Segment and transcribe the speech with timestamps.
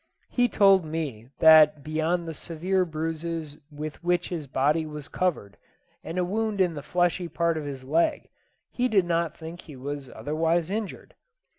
[0.31, 5.57] He told me that beyond the severe bruises with which his body was covered,
[6.03, 8.27] and a wound in the fleshy part of his leg,
[8.71, 11.13] he did not think he was otherwise injured.